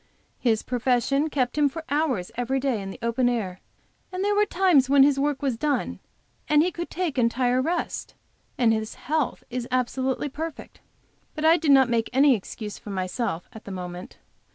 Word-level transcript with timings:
His 0.39 0.63
profession 0.63 1.29
kept 1.29 1.59
him 1.59 1.69
for 1.69 1.83
hours 1.87 2.31
every 2.33 2.59
day 2.59 2.81
in 2.81 2.89
the 2.89 2.97
open 3.03 3.29
air; 3.29 3.59
there 4.09 4.33
were 4.33 4.47
times 4.47 4.89
when 4.89 5.03
his 5.03 5.19
work 5.19 5.43
was 5.43 5.57
done 5.57 5.99
and 6.47 6.63
he 6.63 6.71
could 6.71 6.89
take 6.89 7.19
entire 7.19 7.61
rest; 7.61 8.15
and 8.57 8.73
his 8.73 8.95
health 8.95 9.43
is 9.51 9.67
absolutely 9.69 10.27
perfect. 10.27 10.79
But 11.35 11.45
I 11.45 11.55
did 11.55 11.69
not 11.69 11.87
make 11.87 12.09
any 12.13 12.33
excuse 12.33 12.79
for 12.79 12.89
myself 12.89 13.47
at 13.53 13.65
the 13.65 13.71
moment. 13.71 14.17